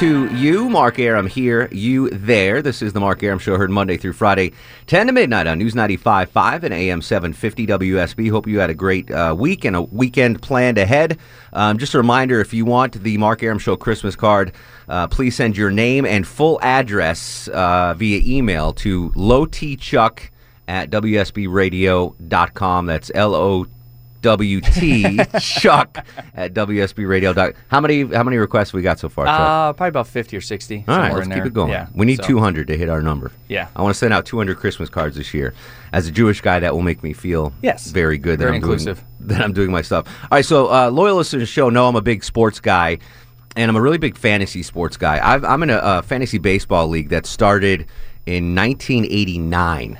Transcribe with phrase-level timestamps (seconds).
[0.00, 0.68] To you.
[0.68, 2.60] Mark Arum here, you there.
[2.60, 4.52] This is the Mark Arum Show, heard Monday through Friday,
[4.88, 8.30] 10 to midnight on News 95.5 and AM 750 WSB.
[8.30, 11.18] Hope you had a great uh, week and a weekend planned ahead.
[11.54, 14.52] Um, just a reminder if you want the Mark Arum Show Christmas card,
[14.86, 20.28] uh, please send your name and full address uh, via email to lowtchuck
[20.68, 22.86] at WSBradio.com.
[22.86, 23.66] That's L O
[24.22, 27.32] WT Chuck at WSB Radio.
[27.68, 29.26] How many how many requests we got so far?
[29.26, 29.38] Chuck?
[29.40, 30.84] Uh, probably about 50 or 60.
[30.88, 31.46] All right, let's keep there.
[31.46, 31.70] it going.
[31.70, 31.88] Yeah.
[31.94, 33.32] We need so- 200 to hit our number.
[33.48, 33.68] Yeah.
[33.76, 35.54] I want to send out 200 Christmas cards this year.
[35.92, 37.90] As a Jewish guy, that will make me feel Yes.
[37.90, 38.38] very good.
[38.38, 38.96] Very that I'm inclusive.
[38.98, 40.06] Doing, that I'm doing my stuff.
[40.24, 42.98] All right, so uh, loyal listeners to the show know I'm a big sports guy,
[43.56, 45.20] and I'm a really big fantasy sports guy.
[45.22, 47.86] I've, I'm in a, uh fantasy baseball league that started
[48.26, 49.98] in 1989.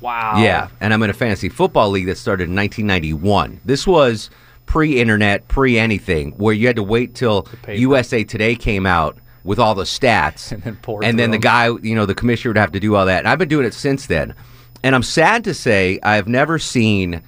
[0.00, 0.40] Wow.
[0.42, 3.60] Yeah, and I'm in a fantasy football league that started in 1991.
[3.64, 4.30] This was
[4.66, 7.48] pre-internet, pre-anything, where you had to wait till.
[7.68, 11.94] USA Today came out with all the stats, And then and then the guy, you
[11.94, 13.20] know, the commissioner would have to do all that.
[13.20, 14.34] And I've been doing it since then.
[14.82, 17.22] And I'm sad to say I've never seen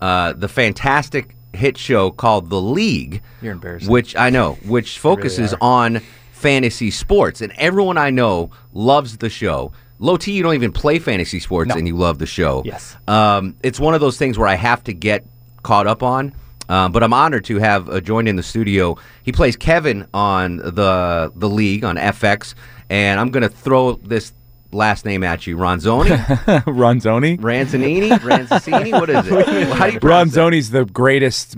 [0.00, 3.90] uh, the fantastic hit show called The League, You're embarrassing.
[3.90, 5.58] which I know, which focuses are.
[5.60, 6.00] on
[6.32, 9.72] fantasy sports, and everyone I know loves the show.
[9.98, 11.76] Low T, you don't even play fantasy sports, No.
[11.76, 12.62] and you love the show.
[12.64, 12.96] Yes.
[13.08, 15.24] Um, it's one of those things where I have to get
[15.62, 16.34] caught up on.
[16.68, 18.96] Um, but I'm honored to have uh, joined in the studio.
[19.22, 22.54] He plays Kevin on the the league on FX,
[22.90, 24.32] and I'm going to throw this
[24.72, 26.08] last name at you, Ronzoni,
[26.64, 27.38] Ronzoni.
[27.38, 28.90] Ranzanini, Ranzini.
[28.92, 29.68] What is it?
[29.76, 30.40] How do you pronounce it?
[30.40, 31.56] Ronzoni's the greatest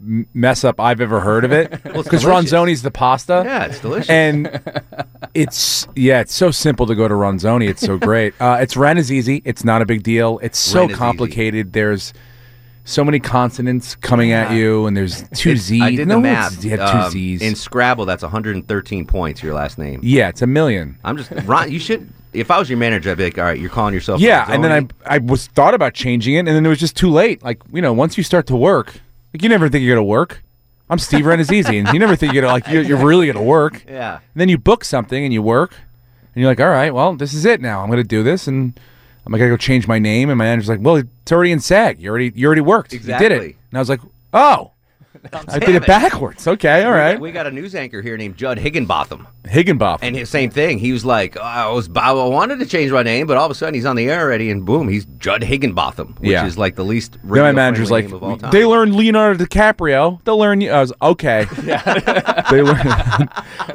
[0.00, 1.70] mess up I've ever heard of it.
[1.82, 2.52] Because delicious.
[2.52, 3.42] Ronzoni's the pasta.
[3.44, 4.08] Yeah, it's delicious.
[4.10, 4.60] And
[5.34, 7.68] it's yeah, it's so simple to go to Ronzoni.
[7.68, 8.34] It's so great.
[8.40, 9.42] Uh, it's Ren is easy.
[9.44, 10.38] It's not a big deal.
[10.42, 10.98] It's so is easy.
[10.98, 11.72] complicated.
[11.72, 12.12] There's
[12.84, 15.82] so many consonants coming at you, and there's two It's- Z's.
[15.82, 16.64] I did no, the math.
[16.64, 17.42] You have two Um, Z's.
[17.42, 18.06] in Scrabble.
[18.06, 19.42] That's 113 points.
[19.42, 20.00] Your last name.
[20.02, 20.98] yeah, it's a million.
[21.04, 21.70] I'm just Ron.
[21.72, 22.08] You should.
[22.32, 24.20] If I was your manager, I'd be like, all right, you're calling yourself.
[24.20, 26.96] Yeah, and then I I was thought about changing it, and then it was just
[26.96, 27.42] too late.
[27.42, 29.00] Like you know, once you start to work,
[29.32, 30.42] like you never think you're gonna work.
[30.90, 33.84] I'm Steve Rannazzisi, and you never think you're gonna like you're, you're really gonna work.
[33.86, 34.14] Yeah.
[34.14, 35.72] And then you book something and you work,
[36.34, 37.82] and you're like, all right, well, this is it now.
[37.82, 38.78] I'm gonna do this, and
[39.26, 40.30] I'm gonna go change my name.
[40.30, 42.00] And my manager's like, well, it's already in SAG.
[42.00, 42.94] You already you already worked.
[42.94, 43.24] Exactly.
[43.24, 43.56] You did it.
[43.70, 44.00] And I was like,
[44.32, 44.72] oh,
[45.48, 46.46] I did it backwards.
[46.46, 47.18] Okay, all right.
[47.20, 50.06] We got a news anchor here named Judd Higginbotham, Higginbotham.
[50.06, 50.78] and his same thing.
[50.78, 53.50] He was like, oh, I was I wanted to change my name, but all of
[53.50, 56.46] a sudden he's on the air already, and boom, he's Judd Higginbotham, which Yeah.
[56.46, 57.18] is like the least.
[57.24, 58.50] then my manager's like, of all time.
[58.50, 60.22] they learned Leonardo DiCaprio.
[60.24, 60.70] They'll learn you.
[60.70, 61.46] I was okay.
[62.50, 63.28] they learned.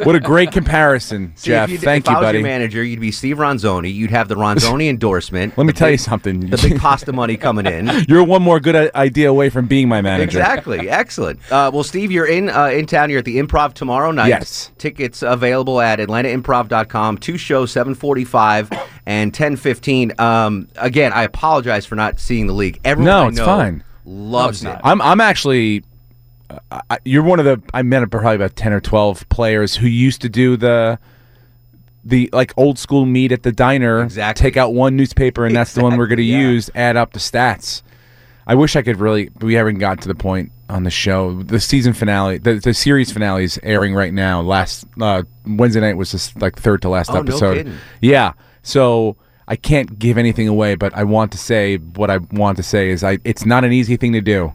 [0.04, 1.70] what a great comparison, See, Jeff.
[1.70, 2.40] you, Thank if you, buddy.
[2.40, 3.94] your manager, you'd be Steve Ronzoni.
[3.94, 5.58] You'd have the Ronzoni endorsement.
[5.58, 6.50] Let me tell you something.
[6.50, 7.90] The big pasta money coming in.
[8.08, 10.24] You're one more good idea away from being my manager.
[10.40, 10.90] Exactly.
[10.90, 11.33] Excellent.
[11.52, 13.10] Uh, well, Steve, you're in uh, in town.
[13.10, 14.30] You're at the Improv tomorrow night.
[14.30, 14.72] Yes.
[14.78, 17.18] Tickets available at AtlantaImprov.com.
[17.18, 20.20] Two shows, 7:45 and 10:15.
[20.20, 22.80] Um, again, I apologize for not seeing the league.
[22.84, 23.84] Everyone No, I it's know fine.
[24.06, 24.78] Loves it.
[24.84, 25.84] I'm I'm actually.
[26.50, 27.62] Uh, I, you're one of the.
[27.74, 31.00] I met probably about ten or twelve players who used to do the.
[32.06, 34.04] The like old school meet at the diner.
[34.04, 34.42] Exactly.
[34.42, 36.38] Take out one newspaper, and that's the one we're going to yeah.
[36.38, 36.70] use.
[36.76, 37.82] Add up the stats.
[38.46, 39.30] I wish I could really.
[39.40, 41.42] We haven't got to the point on the show.
[41.44, 44.42] The season finale, the, the series finale is airing right now.
[44.42, 47.58] Last uh, Wednesday night was just like third to last Oh, episode.
[47.58, 47.74] kidding.
[48.02, 48.34] Yeah.
[48.64, 49.16] So
[49.48, 52.90] I can't give anything away, but I want to say what I want to say
[52.90, 53.20] is I.
[53.24, 54.54] It's not an easy thing to do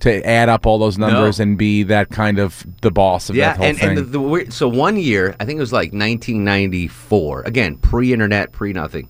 [0.00, 3.48] to add up all those numbers and be that kind of the boss of Yeah,
[3.50, 3.88] that whole and, thing.
[3.90, 4.02] and the,
[4.44, 7.42] the so one year, I think it was like 1994.
[7.42, 9.08] Again, pre-internet, pre-nothing,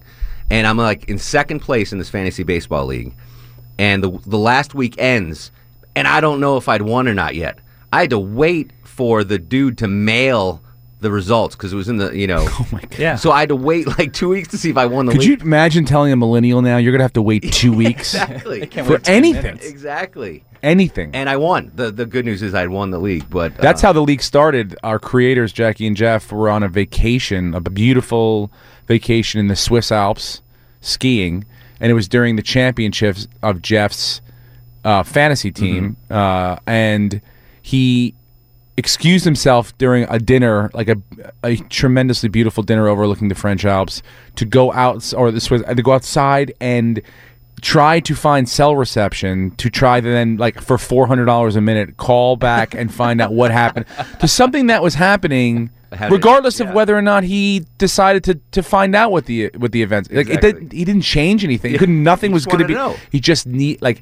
[0.50, 3.14] and I'm like in second place in this fantasy baseball league,
[3.78, 5.52] and the the last week ends,
[5.94, 7.58] and I don't know if I'd won or not yet.
[7.92, 10.62] I had to wait for the dude to mail
[11.00, 12.46] the results because it was in the you know.
[12.60, 12.98] Oh my god!
[12.98, 13.16] Yeah.
[13.16, 15.20] So I had to wait like two weeks to see if I won the league.
[15.20, 18.66] Could you imagine telling a millennial now you're gonna have to wait two weeks exactly.
[18.66, 19.56] for anything?
[19.62, 20.44] Exactly.
[20.62, 21.10] Anything.
[21.14, 21.72] And I won.
[21.74, 24.22] the The good news is I won the league, but That's uh, how the league
[24.22, 24.76] started.
[24.82, 28.52] Our creators, Jackie and Jeff, were on a vacation, a beautiful
[28.86, 30.42] vacation in the Swiss Alps,
[30.82, 31.46] skiing,
[31.80, 34.20] and it was during the championships of Jeff's
[34.84, 37.20] uh, fantasy team, uh, and
[37.62, 38.14] he
[38.76, 40.96] excused himself during a dinner, like a,
[41.44, 44.02] a tremendously beautiful dinner overlooking the French Alps,
[44.36, 47.02] to go out or the Swiss, to go outside and
[47.60, 51.60] try to find cell reception to try to then like for four hundred dollars a
[51.60, 53.84] minute call back and find out what happened
[54.18, 55.70] to something that was happening.
[56.08, 56.74] Regardless of yeah.
[56.74, 60.28] whether or not he decided to, to find out what the what the events like,
[60.28, 60.52] it Exactly.
[60.52, 61.76] did, he didn't change anything.
[61.76, 62.74] He nothing He was going to be.
[62.74, 62.96] know.
[63.10, 64.00] He just need like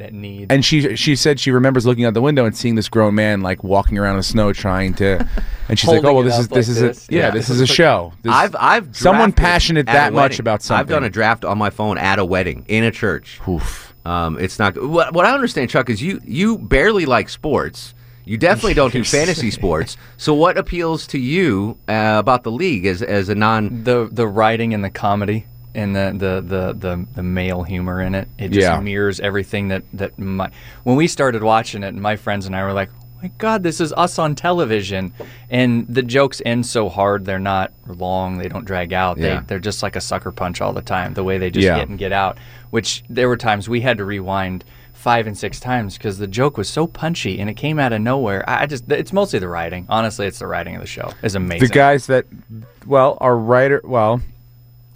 [0.00, 0.50] That need.
[0.50, 3.40] and she she said she remembers looking out the window and seeing this grown man
[3.42, 5.26] like walking around in the snow trying to,
[5.68, 7.08] and she's like, Holding oh well, it this up is this like is this.
[7.08, 7.30] a yeah, Yeah.
[7.30, 8.12] this is a show.
[8.22, 10.40] This- I've I've someone drafted passionate at a that much wedding.
[10.40, 10.80] about something.
[10.80, 13.40] I've done a draft on my phone at a wedding in a church.
[13.48, 13.94] Oof.
[14.06, 17.94] Um, it's not what what I understand, Chuck, is you you barely like sports.
[18.24, 19.96] You definitely don't do fantasy sports.
[20.16, 23.84] So what appeals to you uh, about the league as as a non?
[23.84, 28.14] the the writing and the comedy and the the the the, the male humor in
[28.14, 28.80] it it just Yeah.
[28.80, 30.50] mirrors everything that that my
[30.84, 33.80] when we started watching it my friends and I were like oh my god this
[33.80, 35.12] is us on television
[35.50, 39.40] and the jokes end so hard they're not long they don't drag out Yeah.
[39.40, 41.76] they they're just like a sucker punch all the time the way they just Yeah.
[41.78, 42.38] get and get out
[42.70, 46.58] which there were times we had to rewind five and six times because the joke
[46.58, 49.48] was so punchy and it came out of nowhere I I just it's mostly the
[49.48, 52.26] writing honestly it's the writing of the show is amazing The guys that,
[52.86, 54.20] well, our writer, well,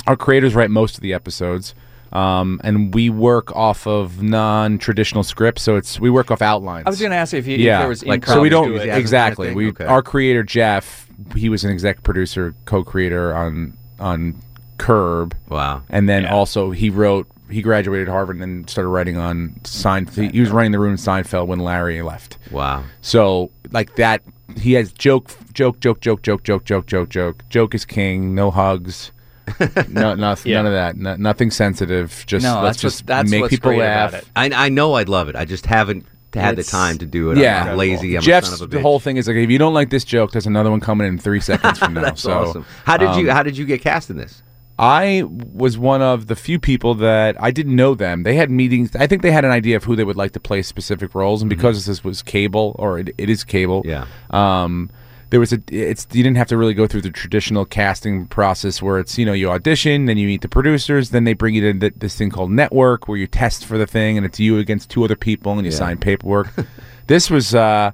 [0.07, 1.75] our creators write most of the episodes,
[2.13, 5.63] um, and we work off of non-traditional scripts.
[5.63, 6.85] So it's we work off outlines.
[6.87, 8.67] I was going to ask you if, you, if there was like so we don't
[8.73, 9.47] enthusiasm exactly.
[9.49, 9.69] kind of We?
[9.71, 9.85] Okay.
[9.87, 14.41] our creator Jeff, he was an exec producer, co-creator on on
[14.79, 15.37] Curb.
[15.49, 15.83] Wow.
[15.89, 16.35] And then Yeah.
[16.35, 17.27] also he wrote.
[17.51, 20.33] He graduated Harvard and started writing on Seinfeld.
[20.33, 22.39] He was running the room in Seinfeld when Larry left.
[22.51, 22.85] Wow.
[23.03, 24.23] So like that,
[24.57, 27.45] he has joke, joke, joke, joke, joke, joke, joke, joke, joke, joke.
[27.51, 28.35] Joke is king.
[28.35, 29.13] No hugs.
[29.89, 30.59] no, nothing, Yeah.
[30.59, 30.97] none of that.
[30.97, 32.25] No, nothing sensitive.
[32.27, 34.11] Just No, let's just that's make people laugh.
[34.11, 34.29] about it.
[34.37, 35.37] I I know I'd love it.
[35.37, 37.39] I just haven't had the time to do it.
[37.39, 38.17] Yeah, I'm lazy.
[38.17, 39.91] I'm Jeff's a son of a the whole thing is like if you don't like
[39.91, 42.01] this joke, there's another one coming in three seconds from now.
[42.03, 42.67] That's so awesome.
[42.85, 44.43] How did you um, How did you get cast in this?
[44.77, 48.25] I was one of the few people that I didn't know them.
[48.25, 48.97] They had meetings.
[48.97, 51.43] I think they had an idea of who they would like to play specific roles,
[51.43, 53.83] and because this was cable, or it, it is cable.
[53.85, 54.07] Yeah.
[54.31, 54.91] Um,
[55.35, 55.61] there was a.
[55.69, 59.27] It's you didn't have to really go through the traditional casting process where it's you
[59.27, 62.17] know you audition, then you meet the producers, then they bring you to th- this
[62.17, 65.17] thing called network where you test for the thing, and it's you against two other
[65.17, 65.79] people, and you Yeah.
[65.79, 66.53] sign paperwork.
[67.09, 67.53] this was.
[67.53, 67.91] Uh,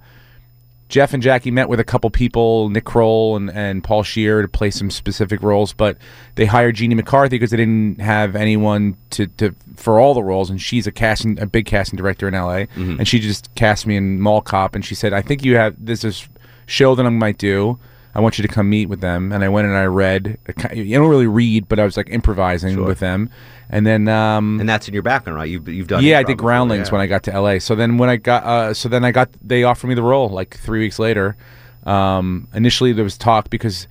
[0.91, 4.49] Jeff and Jackie met with a couple people, Nick Kroll and, and Paul Scheer, to
[4.49, 5.97] play some specific roles, but
[6.35, 10.51] they hired Jeannie McCarthy because they didn't have anyone to, to for all the roles,
[10.51, 13.95] and she's a casting a big casting director in LA, and she just cast me
[13.97, 16.29] in Mall Cop, and she said, "I think you have this is
[16.71, 17.79] show that I might do.
[18.13, 20.39] I want you to come meet with them." And I went and I read.
[20.75, 23.31] You don't really read, but I was like improvising with them,
[23.69, 25.49] and then um, And that's in your background, right?
[25.49, 26.03] You've you've done.
[26.03, 26.93] yeah, I did Groundlings yeah.
[26.93, 27.59] when I got to LA.
[27.61, 30.29] So then when I got, uh, so then I got, they offered me the role
[30.29, 31.37] like three weeks later.
[31.85, 33.87] Um, initially there was talk because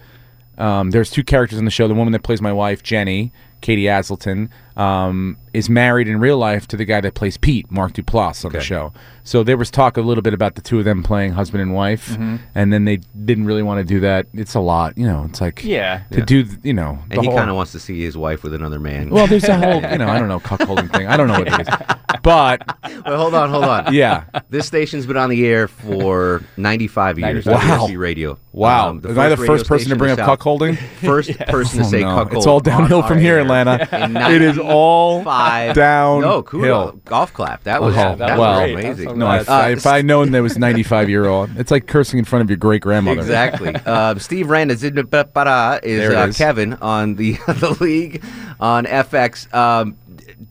[0.57, 1.87] um, there's two characters in the show.
[1.87, 6.67] The woman that plays my wife, Jenny, Katie Aselton, um, is married in real life
[6.69, 8.93] to the guy that plays Pete, Mark Duplass, on the show.
[9.23, 11.73] So there was talk a little bit about the two of them playing husband and
[11.73, 12.37] wife, Mm-hmm.
[12.55, 14.27] and then they didn't really want to do that.
[14.33, 15.25] It's a lot, you know.
[15.29, 16.03] It's like Yeah.
[16.11, 18.79] to do, you know, And he kind of wants to see his wife with another
[18.79, 19.09] man.
[19.09, 21.07] well, there's a whole, you know, I don't know, cuckolding thing.
[21.07, 21.67] I don't know what it is,
[22.23, 23.93] but Wait, hold on, hold on.
[23.93, 24.23] yeah.
[24.49, 27.45] This station's been on the air for 95 years.
[27.45, 27.57] Wow.
[27.87, 28.37] WSB Radio.
[28.51, 28.89] Wow.
[28.89, 30.39] Um, Am I the first person to bring up the South.
[30.39, 30.77] cuckolding?
[30.77, 32.15] First person to Oh, say no.
[32.15, 32.37] cuckold.
[32.37, 33.87] It's all downhill from our here, air Atlanta.
[34.05, 35.75] in It is all 95.
[35.75, 36.29] downhill.
[36.29, 36.91] No, cool.
[37.05, 37.63] Golf clap.
[37.63, 39.17] That was, Oh, that well, was amazing.
[39.17, 39.49] No, I, glad.
[39.49, 42.43] I- Uh, if I known there was 95 year old, it's like cursing in front
[42.43, 43.19] of your great grandmother.
[43.21, 43.75] Exactly.
[43.75, 46.37] Um, Steve Rand is, is uh, is.
[46.37, 48.23] Kevin on the the league
[48.59, 49.53] on FX.
[49.53, 49.97] Um,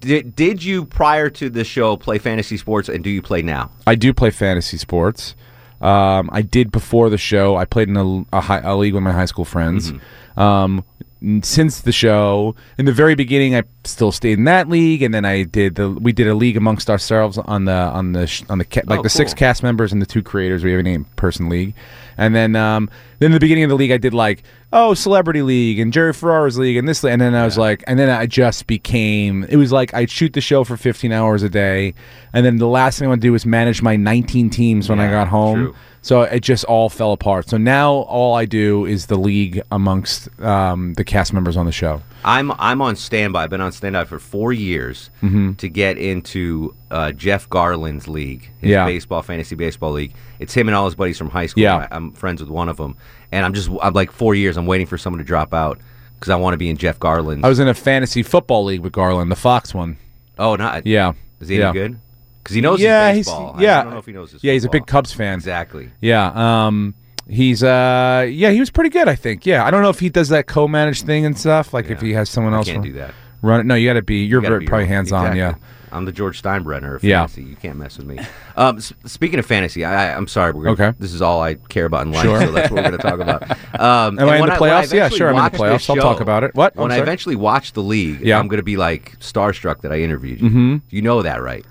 [0.01, 3.71] did, did you prior to the show play fantasy sports and do you play now?
[3.87, 5.35] I do play fantasy sports.
[5.81, 7.57] Um, I did before the show.
[7.57, 9.93] I played in a, a, high, a league with my high school friends.
[9.93, 10.41] Mm-hmm.
[10.41, 11.08] Um, n-
[11.43, 12.55] since the show.
[12.79, 15.91] In the very beginning, I still stayed in that league, and then I did the
[15.91, 19.01] we did a league amongst ourselves on the on the sh- on the ca- like
[19.01, 20.63] Oh, the six cast members and the two creators.
[20.65, 21.75] We have a name person league,
[22.17, 25.43] and then um, then in the beginning of the league, I did like oh celebrity
[25.43, 28.27] league and Jerry Ferrara's league and this, and then I was like, and then I
[28.27, 29.45] just became.
[29.45, 31.95] It was like I'd shoot the show for 15 hours a day,
[32.33, 35.01] and then the last thing I want to do was manage my 19 teams when
[35.01, 35.57] I got home.
[35.65, 35.75] true.
[36.01, 37.49] So it just all fell apart.
[37.49, 41.73] So now all I do is the league amongst um, the cast members on the
[41.73, 42.03] show.
[42.25, 43.45] I'm I'm on standby.
[43.45, 45.55] I've been on standby for four years Mm-hmm.
[45.55, 48.87] to get into uh, Jeff Garlin's league, his Yeah.
[48.87, 50.15] baseball fantasy baseball league.
[50.39, 51.63] It's him and all his buddies from high school.
[51.65, 51.89] Yeah.
[51.91, 52.97] I, am friends with one of them,
[53.33, 54.57] and I'm just I'm like four years.
[54.57, 55.79] I'm waiting for someone to drop out
[56.15, 57.45] because I want to be in Jeff Garlin's.
[57.45, 59.97] I was in a fantasy football league with Garlin, the Fox one.
[60.39, 61.13] oh, not Yeah.
[61.41, 61.71] Is he yeah.
[61.71, 62.01] any good?
[62.43, 63.55] Because he knows yeah, his he's baseball.
[63.57, 64.43] I don't know if he knows his.
[64.45, 64.87] yeah, he's a big.
[64.87, 65.35] Cubs fan.
[65.35, 65.91] Exactly.
[66.01, 66.67] Yeah.
[66.67, 66.95] Um
[67.29, 69.45] he's uh yeah, he was pretty good, I think.
[69.45, 69.65] Yeah.
[69.65, 72.31] I don't know if he does that co-managed thing and stuff like if he has
[72.31, 73.15] someone I else can't run- do that.
[73.43, 73.67] Run it.
[73.67, 75.55] No, you got to be you're You gotta very, be probably hands on, yeah.
[75.91, 77.21] I'm the George Steinbrenner of Yeah.
[77.21, 77.45] fantasy.
[77.45, 78.19] You can't mess with me.
[78.57, 80.53] Um, speaking of fantasy, I, I, I'm sorry.
[80.53, 80.97] We're gonna, Okay.
[80.99, 82.41] This is all I care about in life, Sure.
[82.41, 83.51] so that's what we're going to talk about.
[83.81, 84.93] Um, Am I in the playoffs?
[84.93, 85.89] Yeah, sure, I'm in the playoffs.
[85.89, 86.55] I'll talk about it.
[86.55, 86.75] What?
[86.77, 88.39] When I eventually watch the league, Yeah.
[88.39, 90.49] I'm going to be like starstruck that I interviewed you.
[90.51, 90.77] Mm-hmm.
[90.91, 91.65] You know that, right?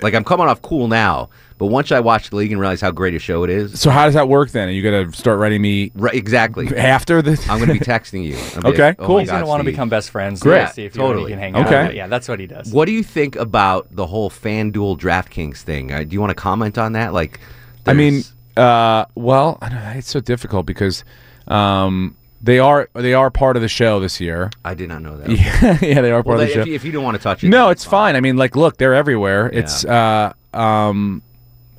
[0.00, 2.90] Like I'm coming off cool now, but once I watch the league and realize how
[2.90, 4.68] great a show it is, So how does that work then?
[4.68, 6.66] Are you going to start writing me right, exactly.
[6.76, 7.46] after this?
[7.48, 8.34] I'm going to be texting you.
[8.62, 9.14] Be Okay, like, oh cool.
[9.16, 10.40] my He's gonna want to become best friends.
[10.40, 10.56] Great.
[10.56, 11.30] Yeah, see if you Totally.
[11.32, 11.76] can hang Okay.
[11.86, 11.94] out.
[11.94, 12.72] Yeah, that's what he does.
[12.72, 15.92] What do you think about the whole FanDuel DraftKings thing?
[15.92, 17.12] Uh, do you want to comment on that?
[17.12, 17.38] Like,
[17.86, 18.22] I mean,
[18.56, 21.04] uh, well, I don't know, it's so difficult because
[21.48, 24.50] um, they are they are part of the show this year.
[24.64, 25.30] I did not know that.
[25.30, 26.64] Yeah, yeah, they are part Well, of the if, show.
[26.64, 28.16] you, if you don't want to touch it, no, it's fine.
[28.16, 29.50] I mean, like, look, they're everywhere.
[29.52, 29.60] Yeah.
[29.60, 31.22] It's uh, um,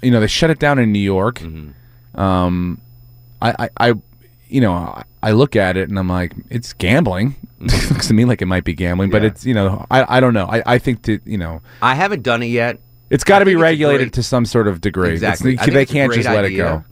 [0.01, 1.39] you know, they shut it down in New York.
[1.39, 2.19] Mm-hmm.
[2.19, 2.79] Um,
[3.41, 3.93] I, I, I,
[4.47, 7.35] you know, I, look at it and I'm like, it's gambling.
[7.59, 9.27] Looks to me like it might be gambling, but Mm-hmm.
[9.27, 10.45] It's you know, I, I don't know.
[10.45, 12.79] I, I think that you know, I haven't done it yet.
[13.09, 15.11] it's got to be think it's a regulated great- to some sort of degree.
[15.13, 15.55] Exactly.
[15.55, 16.83] They can't just let it go.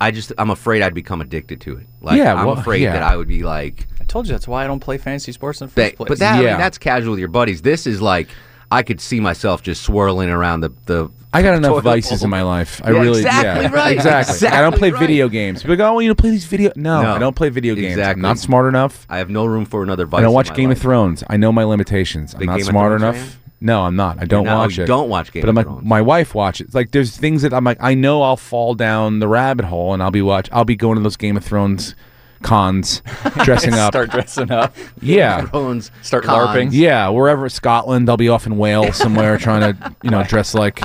[0.00, 1.86] I just I'm afraid I'd become addicted to it.
[2.00, 2.92] Like Yeah, I'm well, afraid yeah.
[2.92, 5.60] that I would be like I told you that's why I don't play fantasy sports
[5.60, 6.08] in the that, first place.
[6.08, 7.62] but that I mean, that's casual with your buddies.
[7.62, 8.28] This is like
[8.70, 11.08] I could see myself just swirling around the the.
[11.32, 12.24] I got enough toilet vices bowl.
[12.26, 12.80] in my life.
[12.84, 13.94] I Yeah, really, exactly yeah, right.
[13.96, 14.48] exactly.
[14.48, 14.98] I don't play right.
[15.00, 15.62] video games.
[15.62, 17.14] People go, "Oh, you don't play these video." No, No.
[17.14, 17.92] I don't play video games.
[17.94, 18.22] I'm Exactly.
[18.22, 19.06] not smart enough.
[19.08, 20.18] I have no room for another vice.
[20.18, 20.78] I don't in watch my Game life.
[20.78, 21.22] of Thrones.
[21.28, 22.34] I know my limitations.
[22.34, 23.16] I'm not Game smart enough.
[23.16, 23.28] fan?
[23.60, 24.18] No, I'm not.
[24.20, 24.86] I don't not- oh, watch you it.
[24.86, 25.84] don't watch Game but of I'm like, Thrones.
[25.84, 26.74] my wife watches.
[26.74, 30.02] Like, there's things that I'm like, I know I'll fall down the rabbit hole, and
[30.02, 30.48] I'll be watch.
[30.52, 31.94] I'll be going to those Game of Thrones
[32.42, 33.00] cons,
[33.44, 33.92] dressing up.
[33.92, 34.76] Start dressing up.
[35.00, 36.50] yeah, Thrones Start cons.
[36.50, 36.68] LARPing.
[36.72, 37.08] yeah.
[37.08, 40.76] Wherever Scotland, I'll be off in Wales somewhere, trying to, you know, dress like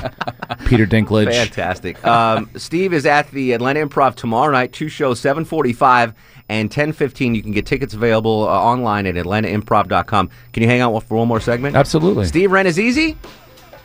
[0.65, 1.31] Peter Dinklage.
[1.33, 2.03] Fantastic.
[2.07, 4.71] Um, Steve is at the Atlanta Improv tomorrow night.
[4.71, 6.13] Two shows, seven forty-five
[6.51, 7.33] and ten fifteen.
[7.33, 10.29] You can get tickets available uh, online at AtlantaImprov.com.
[10.53, 11.75] Can you hang out for one more segment?
[11.75, 12.25] Absolutely.
[12.25, 13.15] Steve Rannazzisi?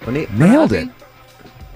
[0.06, 0.88] Rene- Nailed Renazi?
[0.88, 0.94] it.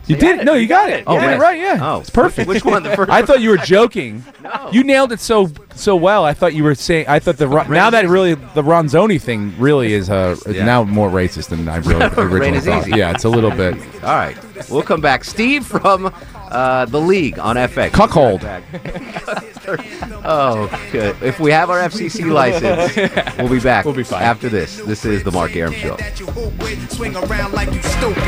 [0.07, 0.45] You did it.
[0.45, 1.05] No, you got it.
[1.07, 1.39] Oh, did right.
[1.39, 1.59] right.
[1.61, 1.79] Yeah.
[1.81, 2.49] Oh, it's perfect.
[2.49, 2.83] Which one?
[2.83, 4.25] The first I thought you were joking.
[4.43, 4.71] No.
[4.73, 6.25] You nailed it so so well.
[6.25, 7.07] I thought you were saying.
[7.07, 10.65] I thought the Ron- now that really the Ronzoni thing really is uh Yeah.
[10.65, 12.89] now more racist than I really originally is thought.
[12.89, 12.99] easy.
[12.99, 13.75] Yeah, it's a little bit.
[14.03, 14.37] All right.
[14.69, 15.23] We'll come back.
[15.23, 16.13] Steve from
[16.51, 17.93] uh, the league on FX.
[17.93, 18.41] Cuckold.
[20.25, 21.17] oh, good.
[21.23, 22.97] If we have our FCC license,
[23.39, 23.85] we'll be back.
[23.85, 24.23] We'll be fine.
[24.23, 24.79] After this.
[24.79, 25.97] This is the Mark Arum Show.
[26.17, 28.25] You hoop with and swing around like you stupid.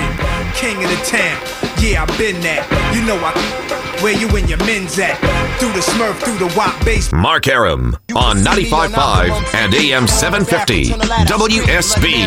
[0.55, 1.41] King of the town,
[1.83, 2.67] yeah, I've been that.
[2.95, 3.83] You know I.
[4.03, 5.17] Where you and your men's at?
[5.61, 7.13] Through the Smurf, through the WAP base.
[7.13, 10.87] Mark Arum on 95.5 and AM 750
[11.31, 12.27] WSB.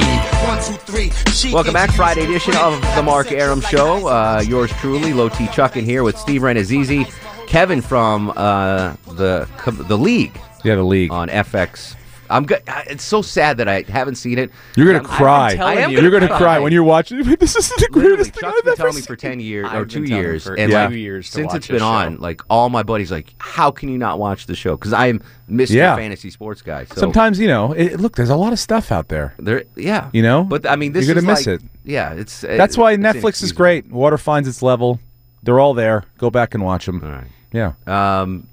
[1.51, 4.07] Welcome back, Friday edition of the Mark Arum Show.
[4.07, 7.11] Uh, yours truly, Low T Chuck, in here with Steve Rannazzisi,
[7.47, 9.47] Kevin from uh, the
[9.87, 11.11] the league Yeah, the league.
[11.11, 11.95] on FX.
[12.27, 12.63] I'm good.
[12.87, 14.49] It's so sad that I haven't seen it.
[14.75, 15.55] You're gonna I'm- cry.
[15.55, 16.01] telling I am you.
[16.01, 16.37] You're gonna cry.
[16.39, 17.19] cry when you're watching.
[17.39, 19.67] This is the Literally, greatest thing Chuck's I've been ever telling me for ten years
[19.69, 20.85] I've or two years, for and Yeah.
[20.87, 23.69] like years to since watch it's been this on, like all my buddies, like, how
[23.69, 24.75] can you not watch the show?
[24.75, 25.75] Because I'm Mr.
[25.75, 25.95] Yeah.
[25.95, 26.85] Fantasy Sports guy.
[26.85, 27.73] So Sometimes you know.
[27.73, 29.35] It, look, there's a lot of stuff out there.
[29.37, 30.43] there, yeah, You know?
[30.43, 31.67] But I mean, this You're gonna miss like- it.
[31.83, 33.91] Yeah, it's That's uh, why it's Netflix is great.
[33.91, 34.99] Water finds its level.
[35.45, 36.03] They're all there.
[36.17, 37.01] Go back and watch them.
[37.03, 37.27] All right.
[37.53, 37.73] Yeah.
[37.87, 38.47] um,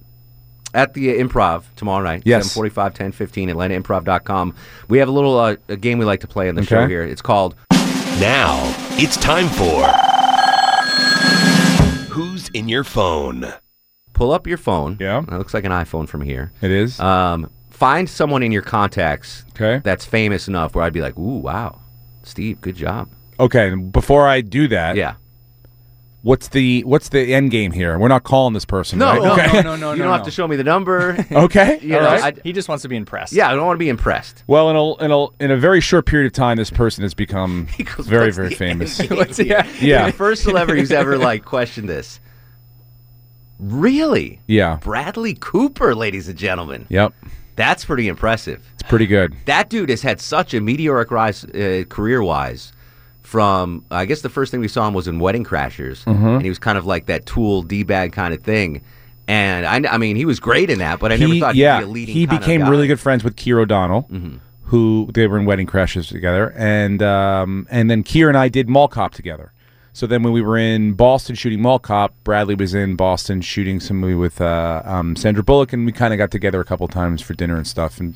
[0.74, 2.22] at the uh, improv tomorrow night.
[2.24, 2.52] Yes.
[2.52, 4.54] 745, 1015, AtlantaImprov.com.
[4.88, 7.02] We have a little uh, a game we like to play on the show here.
[7.02, 7.56] It's called
[8.20, 8.58] Now
[8.92, 9.82] it's time for
[12.12, 13.52] Who's in Your Phone?
[14.12, 14.98] Pull Up Your Phone.
[15.00, 15.20] Yeah.
[15.22, 16.52] It looks like an iPhone from here.
[16.60, 17.00] It is.
[17.00, 19.80] Um, find someone in your contacts Okay.
[19.82, 21.80] that's famous enough where I'd be like, ooh, wow,
[22.22, 23.08] Steve, good job.
[23.40, 25.14] Okay, before I do that, Yeah.
[26.22, 27.98] What's the what's the end game here?
[27.98, 28.98] We're not calling this person.
[28.98, 29.22] No, right?
[29.22, 29.52] no, okay.
[29.62, 30.24] no, no, no, you no, don't have no.
[30.26, 31.26] to show me the number.
[31.32, 31.78] Okay.
[31.82, 32.36] You know, right.
[32.36, 33.32] I- He just wants to be impressed.
[33.32, 34.44] yeah, I don't want to be impressed.
[34.46, 37.14] Well, in a, in a in a very short period of time, this person has
[37.14, 38.98] become goes, very very the famous.
[39.10, 39.66] What's- here?" yeah.
[39.80, 40.06] Yeah.
[40.06, 42.20] The first celebrity who's ever like questioned this.
[43.58, 44.40] Really?
[44.46, 44.76] Yeah.
[44.82, 46.86] Bradley Cooper, ladies and gentlemen.
[46.88, 47.14] Yep.
[47.54, 48.64] That's pretty impressive.
[48.74, 49.34] It's pretty good.
[49.46, 52.72] That dude has had such a meteoric rise uh, career wise.
[53.32, 56.26] From I guess the first thing we saw him was in Wedding Crashers, Mm-hmm.
[56.26, 58.82] and he was kind of like that Tool d bag kind of thing.
[59.26, 61.78] And I, I mean, he was great in that, but I never he, thought yeah,
[61.78, 62.14] he'd be a leading.
[62.14, 62.60] he became.
[62.60, 62.70] Mm-hmm.
[62.70, 64.06] really good friends with Keir O'Donnell,
[64.64, 68.68] who they were in Wedding Crashes together, and um, and then Keir and I did
[68.68, 69.52] Mall Cop together.
[69.94, 73.80] So then when we were in Boston shooting Mall Cop, Bradley was in Boston shooting
[73.80, 76.86] some movie with uh, um, Sandra Bullock, and we kind of got together a couple
[76.86, 78.14] times for dinner and stuff, and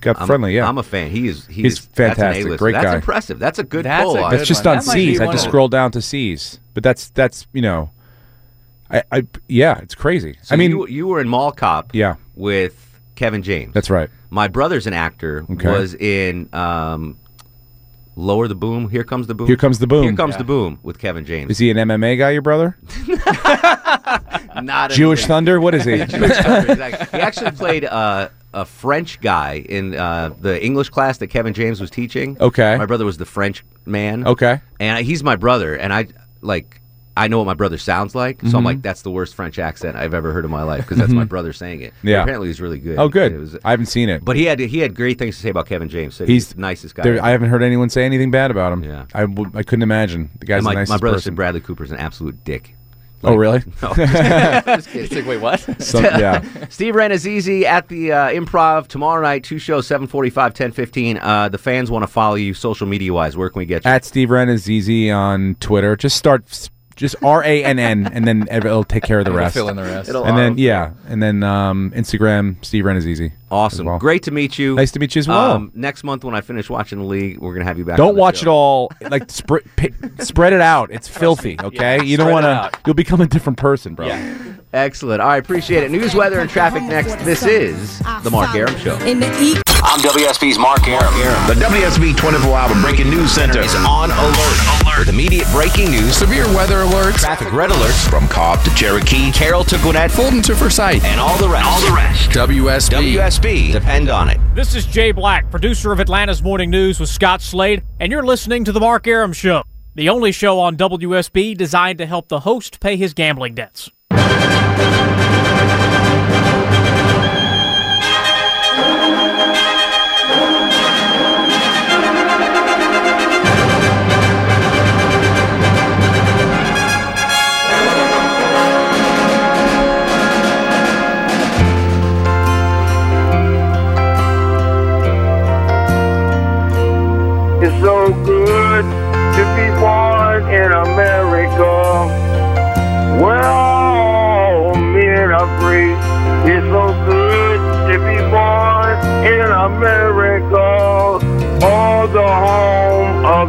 [0.00, 0.54] got I'm, friendly.
[0.54, 1.10] Yeah, I'm a fan.
[1.10, 1.46] He is.
[1.46, 2.44] He He's is, that's an fantastic.
[2.46, 2.58] A-lister.
[2.58, 2.94] Great that's guy.
[2.96, 3.38] impressive.
[3.38, 4.16] That's a good That's pull.
[4.16, 4.36] a good it.
[4.38, 4.78] that's just one.
[4.78, 5.20] on That C's.
[5.20, 7.90] I one just scroll down to C's, but that's that's you know,
[8.90, 10.38] I, I yeah, it's crazy.
[10.42, 11.94] So I mean, you, you were in Mall Cop.
[11.94, 12.16] Yeah.
[12.34, 13.72] With Kevin James.
[13.72, 14.10] that's right.
[14.30, 15.46] My brother's an actor.
[15.50, 15.70] Okay.
[15.70, 17.16] Was in um,
[18.18, 18.88] Lower the Boom.
[18.88, 19.46] Here comes the boom.
[19.46, 20.02] Here comes the boom.
[20.02, 21.50] Here comes the boom with Kevin James.
[21.50, 22.78] Is he an MMA guy, your brother?
[24.62, 25.28] Not Jewish anything.
[25.28, 25.60] Thunder?
[25.60, 25.96] What is he?
[26.06, 27.18] Jewish Thunder, exactly.
[27.18, 31.78] He actually played uh, a French guy in uh, the English class that Kevin James
[31.78, 32.38] was teaching.
[32.40, 32.76] Okay.
[32.78, 34.26] My brother was the French man.
[34.26, 34.60] Okay.
[34.80, 36.06] And he's my brother, and I
[36.40, 36.80] like.
[37.16, 38.64] I know what my brother sounds like, so I'm Mm-hmm.
[38.66, 41.24] like, that's the worst French accent I've ever heard in my life because that's my
[41.24, 41.94] brother saying it.
[42.02, 42.22] But Yeah.
[42.22, 42.98] apparently he's really good.
[42.98, 43.32] Oh, good.
[43.32, 44.24] It was- I haven't seen it.
[44.24, 46.14] but he had he had great things to say about Kevin James.
[46.16, 47.02] Said He's he's the nicest guy.
[47.04, 47.22] There.
[47.24, 48.84] I haven't heard anyone say anything bad about him.
[48.84, 49.06] Yeah.
[49.14, 50.30] I, w- I couldn't imagine.
[50.40, 51.30] The guy's And my, the nicest my brother person.
[51.32, 52.74] said Bradley Cooper's an absolute dick.
[53.24, 53.60] oh, really?
[53.82, 55.04] No, just kidding.
[55.04, 55.58] It's like, wait, what?
[55.82, 56.42] Some, yeah.
[56.68, 59.42] Steve Rannazzisi at the uh, Improv tomorrow night.
[59.42, 61.16] Two shows, 745, 1015.
[61.18, 63.36] Uh, the fans want to follow you social media wise.
[63.36, 63.90] Where can we get you?
[63.90, 65.96] At Steve Ren is easy on Twitter.
[65.96, 69.30] Just start, s- just R A N N, and then it'll take care of the
[69.30, 69.54] We'll rest.
[69.54, 70.08] fill in the rest.
[70.08, 73.32] It'll- And then yeah, and then um, Instagram Steve Ren is easy.
[73.50, 73.86] awesome.
[73.86, 73.98] well.
[73.98, 74.74] Great to meet you.
[74.74, 75.52] Nice to meet you as well.
[75.52, 77.96] Um, next month when I finish watching the league, we're gonna have you back.
[77.98, 78.42] Don't the watch show.
[78.42, 78.92] it all.
[79.10, 79.62] Like spread
[80.20, 80.90] spread it out.
[80.90, 81.56] It's filthy.
[81.62, 82.78] Okay, you don't want to.
[82.86, 84.06] You'll become a different person, bro.
[84.76, 85.22] Excellent.
[85.22, 85.90] All right, appreciate it.
[85.90, 87.14] News, weather, and traffic next.
[87.24, 88.96] This is the Mark Arum Show.
[89.06, 91.14] In the e- I'm WSB's Mark Arum.
[91.48, 94.98] The WSB 24 Hour Breaking News Center Is on alert.
[94.98, 97.20] With immediate breaking news, Severe weather alerts.
[97.20, 99.30] traffic red alerts, from Cobb to Cherokee.
[99.32, 101.02] Carroll to Gwinnett, Fulton to Forsyth.
[101.04, 101.66] and all the rest.
[101.66, 102.30] All the rest.
[102.32, 103.14] WSB.
[103.16, 103.72] WSB.
[103.72, 104.38] Depend on it.
[104.54, 108.64] This is Jay Black, producer of Atlanta's Morning News with Scott Slade, and you're listening
[108.64, 109.62] to The Mark Arum Show,
[109.94, 113.90] the only show on WSB designed to help the host pay his gambling debts.
[114.78, 115.15] It's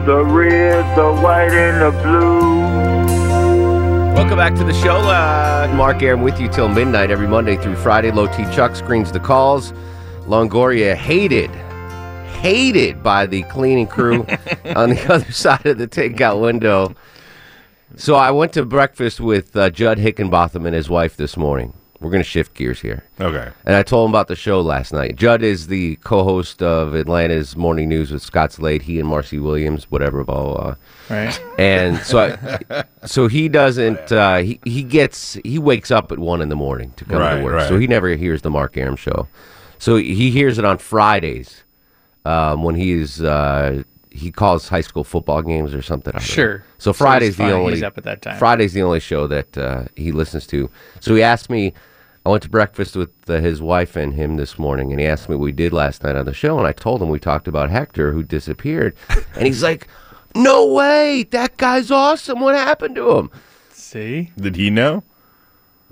[0.08, 2.63] the red, the white, and the blue.
[4.15, 4.96] Welcome back to the show.
[4.96, 8.10] Uh, Mark Arum with you till midnight every Monday through Friday.
[8.12, 9.74] Low T Chuck screens the calls.
[10.22, 11.50] Longoria hated,
[12.39, 14.26] hated by the cleaning crew
[14.78, 16.96] on the other side of the takeout window.
[17.98, 21.74] So I went to breakfast with uh, Judd Hickenbotham and his wife this morning.
[21.99, 23.03] We're going to shift gears here.
[23.19, 23.49] Okay.
[23.65, 25.15] And I told him about the show last night.
[25.15, 28.83] Judd is the co-host of Atlanta's Morning News with Scott Slade.
[28.83, 30.53] He and Marcy Williams, whatever, blah blah.
[30.53, 30.75] blah.
[31.10, 31.41] Right.
[31.57, 32.38] And so,
[32.69, 34.12] I, so he doesn't.
[34.12, 37.38] Uh, he he gets he wakes up at one in the morning to come Right,
[37.38, 37.53] to work.
[37.55, 37.67] right.
[37.67, 39.27] So he never hears the Mark Arum show.
[39.79, 41.63] So he hears it on Fridays
[42.25, 43.81] um, when he's uh,
[44.17, 46.13] he calls high school football games or something.
[46.15, 46.34] I don't know.
[46.34, 46.63] Sure.
[46.77, 48.38] So So Friday's it's the only He's up at that time.
[48.38, 50.69] Friday's the only show that uh, he listens to.
[50.99, 51.73] So he asked me.
[52.25, 55.30] I went to breakfast with uh, his wife and him this morning, and he asked
[55.30, 57.47] me what we did last night on the show, and I told him we talked
[57.47, 58.97] about Hector who disappeared,
[59.36, 59.88] and he's like,
[60.36, 62.41] "No way, that guy's awesome.
[62.41, 63.32] What happened to him?"
[63.71, 64.32] See?
[64.38, 65.03] Did he know?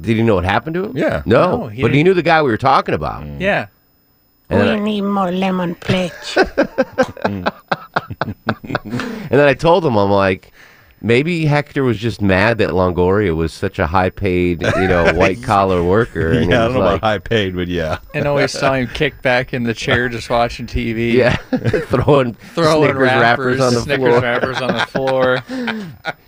[0.01, 0.97] Did he know what happened to him?
[0.97, 1.23] Yeah.
[1.25, 3.25] No, No, he but he didn't- knew the guy we were talking about.
[3.39, 3.67] Yeah.
[4.49, 6.37] And then, I, need more lemon pledge.
[7.25, 7.51] and
[9.31, 10.51] then I told him, I'm like,
[11.05, 16.31] Maybe Hector was just mad that Longoria was such a high-paid, you know, white-collar worker.
[16.31, 17.99] And yeah, I don't know like, about high paid, but yeah.
[18.15, 21.13] And always saw him kick back in the chair just watching TV.
[21.13, 21.35] Yeah,
[21.85, 24.21] throwing throwing Snickers wrappers on the Snickers floor.
[24.21, 25.37] wrappers on the floor.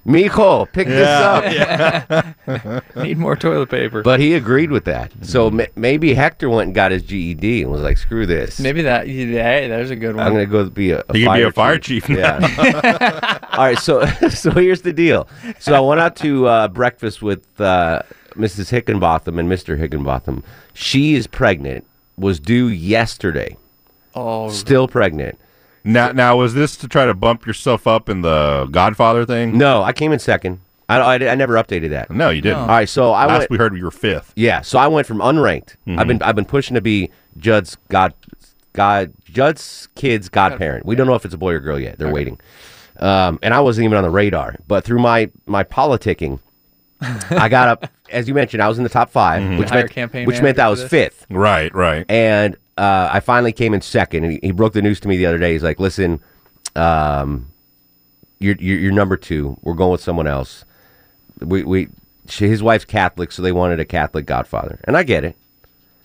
[0.05, 2.95] Mijo, pick this up.
[2.97, 4.03] Need more toilet paper.
[4.03, 5.11] But he agreed with that.
[5.23, 5.57] So mm-hmm.
[5.57, 9.07] ma- maybe Hector went and got his GED and was like, "Screw this." Maybe that.
[9.07, 10.23] Hey, there's a good one.
[10.23, 12.37] I'm gonna go be a, a He could fire be a fire chief now.
[12.37, 13.39] Yeah.
[13.53, 13.79] All right.
[13.79, 15.27] So so here's the deal.
[15.59, 18.01] So I went out to uh, breakfast with uh,
[18.35, 18.69] Mrs.
[18.69, 19.79] Hickenbotham and Mr.
[19.79, 20.43] Hickenbotham.
[20.73, 21.85] She is pregnant.
[22.17, 23.55] Was due yesterday.
[24.13, 25.39] Oh, Still pregnant.
[25.83, 29.57] Now, now was this to try to bump yourself up in the Godfather thing?
[29.57, 30.59] No, I came in second.
[30.89, 32.09] I, I, I never updated that.
[32.09, 32.59] No, you didn't.
[32.59, 32.89] All right.
[32.89, 33.51] So I Last went.
[33.51, 34.33] we heard you were fifth.
[34.35, 35.75] Yeah, so I went from unranked.
[35.87, 38.13] I've been I've been pushing to be Judd's god
[38.73, 40.85] god Judd's kid's godparent.
[40.85, 41.97] We don't know if it's a boy or girl yet.
[41.99, 42.39] They're waiting.
[42.99, 44.55] Um, and I wasn't even on the radar.
[44.67, 46.39] But through my my politicking,
[47.01, 49.91] I got up as you mentioned, I was in the top 5 which Hire meant
[49.91, 50.89] campaign which meant manager I was this?
[50.89, 51.25] fifth.
[51.29, 52.05] Right, right.
[52.09, 54.23] And uh, I finally came in second.
[54.23, 55.53] And he, he broke the news to me the other day.
[55.53, 56.19] He's like, "Listen,
[56.75, 57.47] um,
[58.39, 59.57] you're, you're you're number two.
[59.61, 60.63] We're going with someone else.
[61.39, 61.89] We we
[62.27, 65.35] she, his wife's Catholic, so they wanted a Catholic godfather, and I get it.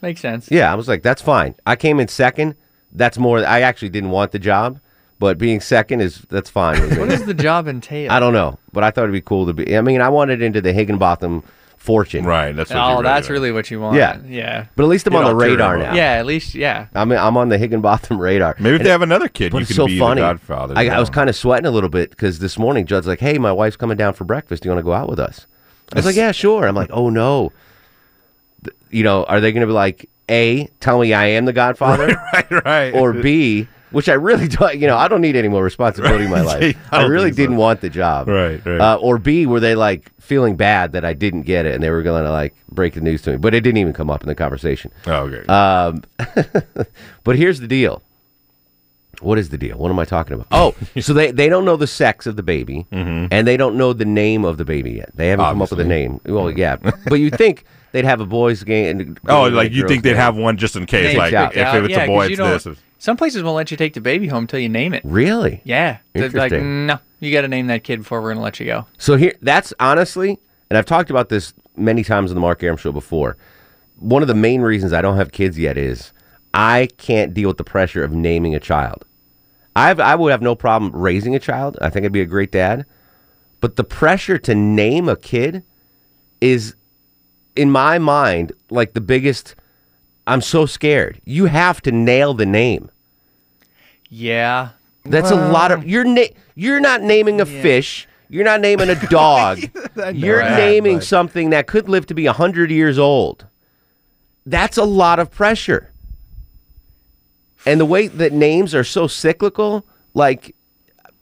[0.00, 0.50] makes sense.
[0.50, 1.54] Yeah, I was like, that's fine.
[1.66, 2.56] I came in second.
[2.92, 3.44] That's more.
[3.44, 4.80] I actually didn't want the job,
[5.22, 6.80] but being second is that's fine.
[6.80, 6.98] with me.
[6.98, 8.10] What does the job entail?
[8.10, 9.76] I don't know, but I thought it'd be cool to be.
[9.76, 11.44] I mean, I wanted into the Higginbotham
[11.76, 12.24] fortune.
[12.24, 12.50] Right.
[12.50, 13.32] That's what oh, you Oh, really that's did.
[13.32, 13.96] really what you want.
[13.96, 14.18] Yeah.
[14.26, 14.66] Yeah.
[14.74, 15.94] But at least I'm Get on the radar now.
[15.94, 16.14] Yeah.
[16.14, 16.88] At least, yeah.
[16.92, 18.56] I'm I'm on the Higginbotham radar.
[18.58, 20.20] Maybe if And- they have another kid, you it's can so be funny.
[20.20, 20.74] the Godfather.
[20.76, 23.38] I, I was kind of sweating a little bit because this morning Judd's like, "Hey,
[23.38, 24.64] my wife's coming down for breakfast.
[24.64, 25.46] Do you want to go out with us?"
[25.92, 27.52] I was like, "Yeah, sure." I'm like, "Oh no."
[28.90, 32.08] You know, are they going to be like, A, tell me I am the Godfather,
[32.32, 32.94] right, right.
[32.94, 34.78] or B, which I really don't.
[34.78, 36.76] You know, I don't need any more responsibility in my life.
[36.90, 38.80] I I, really didn't want the job, Right, right.
[38.80, 41.90] Uh, or B, were they like feeling bad that I didn't get it and they
[41.90, 44.22] were going to like break the news to me, but it didn't even come up
[44.22, 44.90] in the conversation.
[45.06, 45.46] Oh, okay.
[45.46, 46.02] Um,
[47.24, 48.02] but here's the deal.
[49.20, 49.78] What is the deal?
[49.78, 50.46] What am I talking about?
[50.50, 53.92] Oh, so they, they don't know the sex of the baby, and they don't know
[53.92, 55.10] the name of the baby yet.
[55.14, 56.20] They haven't come up with a name.
[56.24, 59.00] Well, yeah, but you think they'd have a boys' game?
[59.00, 60.16] And a oh, like you think they'd game.
[60.16, 61.12] have one just in case?
[61.12, 61.60] Yeah, Like exactly.
[61.78, 62.78] if it's Yeah, a boy, it's don't- this.
[63.02, 65.02] Some places won't let you take the baby home until you name it.
[65.04, 65.60] Really?
[65.64, 65.98] Yeah.
[66.12, 66.86] They're like, Interesting.
[66.86, 68.86] no, you got to name that kid before we're going to let you go.
[68.96, 70.38] So here, that's honestly,
[70.70, 73.36] and I've talked about this many times on the Mark Arum show before.
[73.98, 76.12] One of the main reasons I don't have kids yet is
[76.54, 79.04] I can't deal with the pressure of naming a child.
[79.74, 81.76] I have, I would have no problem raising a child.
[81.80, 82.86] I think I'd be a great dad,
[83.60, 85.64] but the pressure to name a kid
[86.40, 86.76] is,
[87.56, 89.56] in my mind, like the biggest.
[90.32, 91.20] I'm so scared.
[91.24, 92.90] You have to nail the name.
[94.08, 94.70] Yeah.
[95.04, 98.06] That's a lot of you're na- you're not naming a fish.
[98.28, 99.58] You're not naming a dog.
[100.14, 103.46] you're Right, naming but- something that could live to be 100 years old.
[104.46, 105.90] That's a lot of pressure.
[107.66, 110.54] And the way that names are so cyclical, like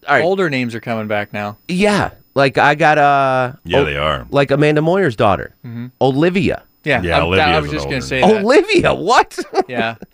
[0.09, 1.59] all right, Older names are coming back now.
[1.69, 4.27] yeah, like I got uh Yeah, O- they are.
[4.31, 5.91] Like Amanda Moyer's daughter, Mhm.
[6.01, 6.63] Olivia.
[6.85, 7.03] Yeah.
[7.03, 8.43] Yeah, I, I was an just gonna say that.
[8.45, 9.39] Olivia, what?
[9.69, 9.97] Yeah.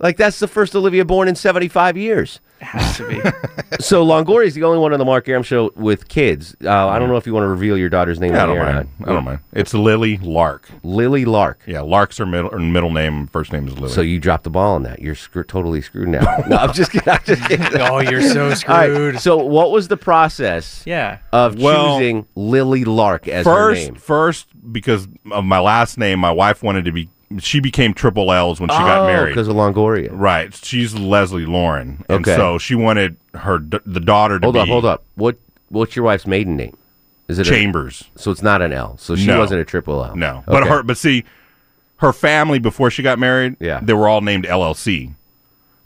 [0.00, 2.40] like that's the first Olivia born in 75 years.
[2.60, 3.20] Has to be.
[3.80, 6.54] so Longoria is the only one on the Mark Arum show with kids.
[6.62, 8.34] Uh, I don't know if you want to reveal your daughter's name.
[8.34, 8.88] Yeah, I don't mind.
[9.02, 9.38] I don't mind.
[9.54, 10.68] It's Lily Lark.
[10.82, 11.62] Lily Lark.
[11.66, 13.28] Yeah, Lark's her middle, her middle name.
[13.28, 13.94] First name is Lily.
[13.94, 15.00] So you dropped the ball on that.
[15.00, 16.20] You're screw- totally screwed now.
[16.48, 17.08] no, I'm just kidding.
[17.08, 17.66] I'm just kidding.
[17.80, 19.20] oh, you're so All right, screwed.
[19.20, 21.20] so what was the process Yeah.
[21.32, 23.94] of Well, choosing Lily Lark as her first, name?
[23.94, 27.08] first because of my last name, my wife wanted to be.
[27.38, 29.30] She became triple L's when she got oh, married.
[29.30, 30.08] because Oh, of Longoria.
[30.10, 30.52] Right.
[30.54, 32.34] She's Leslie Lauren, and Okay.
[32.36, 35.04] so she wanted her d- the daughter to Hold be up, hold up.
[35.14, 35.36] What
[35.68, 36.76] what's your wife's maiden name?
[37.28, 38.04] Is it a- Chambers.
[38.16, 38.96] so it's not an L.
[38.98, 39.38] So she No.
[39.38, 40.16] wasn't a triple L.
[40.16, 40.70] No, but Okay.
[40.70, 41.22] her but see,
[41.98, 43.78] her family before she got married, Yeah.
[43.80, 45.14] they were all named LLC.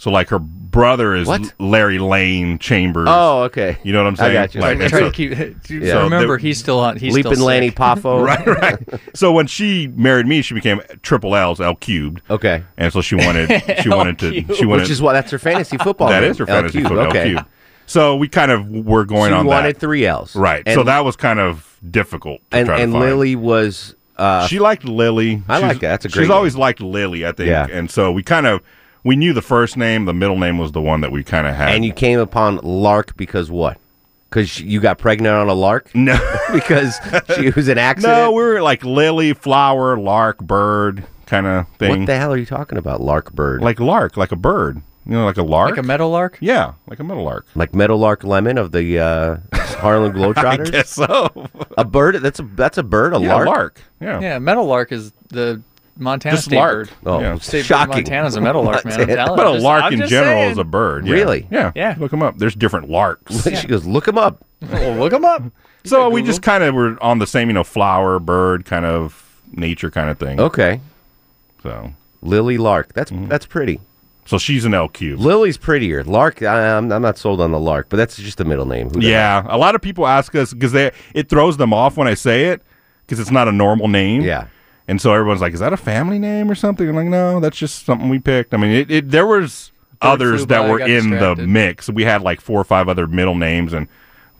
[0.04, 1.54] So like her brother is What?
[1.58, 3.08] Larry Lane Chambers.
[3.10, 3.78] Oh, okay.
[3.82, 4.32] You know what I'm I saying?
[4.34, 4.60] got you.
[4.60, 5.30] Like, I and try so- to keep.
[5.70, 5.92] Yeah.
[5.92, 6.98] So remember, they- he's still on.
[6.98, 7.76] He's Leaping still Lanny sick.
[7.78, 8.22] Poffo.
[8.26, 8.78] right, right.
[9.14, 12.62] So when she married me, she became triple L's L cubed, Okay.
[12.76, 13.48] and so she wanted
[13.82, 16.32] she wanted to she wanted Which is why that's her fantasy football that name.
[16.32, 17.20] is her L fantasy cubed, football Okay.
[17.20, 17.46] L cubed.
[17.86, 19.80] So we kind of were going so on you wanted that.
[19.80, 20.36] three L's.
[20.36, 20.62] Right.
[20.66, 22.42] And, so that was kind of difficult.
[22.50, 23.04] To and, try to and find.
[23.04, 25.42] Lily was uh, she liked Lily.
[25.48, 25.88] I She's- like that.
[25.88, 26.36] That's a great She's name.
[26.36, 27.48] always liked Lily, I think.
[27.48, 27.66] Yeah.
[27.70, 28.60] And so we kind of
[29.04, 30.04] we knew the first name.
[30.06, 31.74] The middle name was the one that we kind of had.
[31.74, 33.78] and you came upon Lark because what?
[34.30, 35.94] Because you got pregnant on a lark?
[35.94, 36.18] no,
[36.52, 36.98] because
[37.36, 38.12] she was an accident.
[38.18, 42.00] no, we were like Lily, flower, lark, bird kind of thing.
[42.00, 43.60] What the hell are you talking about, lark bird?
[43.62, 44.82] Like lark, like a bird.
[45.06, 45.70] You know, like a lark.
[45.72, 46.38] Like a meadowlark?
[46.40, 47.46] Yeah, like a meadow lark.
[47.54, 50.66] Like meadow lark Lemon of the uh, Harlem Globetrotters.
[50.68, 51.48] I guess so.
[51.78, 52.16] A bird.
[52.16, 53.14] That's a that's a bird.
[53.14, 53.46] A Yeah, lark.
[53.46, 53.80] lark.
[54.00, 54.20] Yeah.
[54.20, 55.60] Yeah, meadowlark is the
[55.96, 56.88] Montana Just state lark.
[56.88, 56.90] bird.
[57.06, 57.34] Oh, Yeah.
[57.38, 57.94] State bird of shocking.
[57.96, 58.94] Montana's a meadowlark, man.
[58.94, 59.24] I'm Montana.
[59.24, 60.50] telling But a Just- lark I'm in general saying.
[60.52, 61.06] is a bird.
[61.06, 61.12] Yeah.
[61.14, 61.46] Really?
[61.50, 61.72] Yeah.
[61.74, 61.94] Yeah.
[61.98, 62.38] Look them up.
[62.38, 63.44] There's different larks.
[63.60, 64.44] she goes, look them up.
[64.70, 65.42] Well, look them up.
[65.84, 69.38] So we just kind of were on the same, you know, flower, bird, kind of
[69.52, 70.40] nature kind of thing.
[70.40, 70.80] Okay,
[71.62, 72.92] So, Lily Lark.
[72.94, 73.28] That's Mm-hmm.
[73.28, 73.80] that's pretty.
[74.24, 75.18] so she's an LQ.
[75.18, 76.02] Lily's prettier.
[76.02, 76.42] Lark.
[76.42, 78.90] I, I'm I'm not sold on the Lark, but that's just a middle name.
[78.98, 82.14] Yeah, a lot of people ask us because they it throws them off when I
[82.14, 82.62] say it
[83.06, 84.22] because it's not a normal name.
[84.22, 84.46] Yeah.
[84.88, 87.56] And so everyone's like, "Is that a family name or something?" I'm like, "No, that's
[87.56, 90.78] just something we picked." I mean, it, it there was Bird others that by, were
[90.78, 91.88] got in the mix.
[91.88, 93.88] We had like four or five other middle names and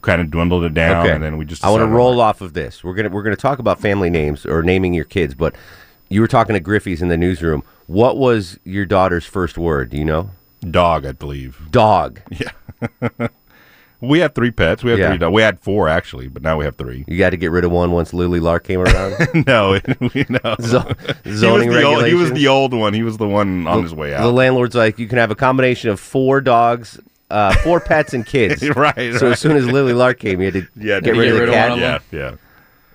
[0.01, 1.15] kind of dwindled it down, Okay.
[1.15, 1.63] and then we just.
[1.63, 2.83] I want to decided- roll off of this.
[2.83, 5.55] We're gonna we're gonna talk about family names or naming your kids, but
[6.09, 7.63] you were talking to Griffey's in the newsroom.
[7.87, 9.89] What was your daughter's first word?
[9.89, 10.29] Do you know?
[10.71, 11.59] dog, I believe.
[11.71, 12.21] Dog.
[12.31, 13.27] Yeah.
[14.01, 14.83] We had three pets.
[14.83, 15.09] We had Yeah.
[15.09, 15.33] three dogs.
[15.33, 17.05] We had four actually, but now we have three.
[17.07, 19.15] You got to get rid of one once Lily Lark came around.
[19.47, 19.79] no,
[20.13, 20.55] we know.
[20.61, 20.91] Zo-
[21.23, 22.31] he was zoning the old, He was regulations?
[22.33, 22.93] the old one.
[22.93, 24.21] He was the one on his way out.
[24.21, 24.33] the out.
[24.33, 26.99] landlord's like, you can have a combination of four dogs,
[27.31, 28.61] uh, four pets, and kids.
[28.75, 29.31] Right, So right.
[29.33, 31.69] as soon as Lily Lark came, you had to Yeah, get rid of the cat.
[31.71, 32.01] one of them.
[32.11, 32.35] Yeah, yeah.